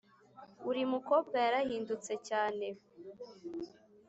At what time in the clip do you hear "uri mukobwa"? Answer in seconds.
0.69-1.35